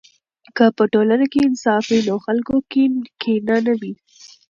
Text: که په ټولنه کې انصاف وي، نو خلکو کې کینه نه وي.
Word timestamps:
که 0.55 0.65
په 0.77 0.83
ټولنه 0.93 1.25
کې 1.31 1.39
انصاف 1.47 1.83
وي، 1.87 2.01
نو 2.07 2.15
خلکو 2.25 2.55
کې 2.71 2.83
کینه 3.21 3.57
نه 3.65 3.73
وي. 3.79 3.93